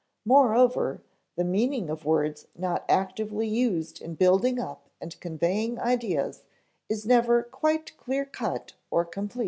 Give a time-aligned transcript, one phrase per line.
[0.25, 1.03] Moreover,
[1.35, 6.41] the meaning of words not actively used in building up and conveying ideas
[6.89, 9.39] is never quite clear cut or complete.